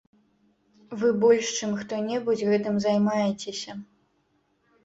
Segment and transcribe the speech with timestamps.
[1.01, 3.73] Вы больш, чым хто-небудзь, гэтым займаецеся.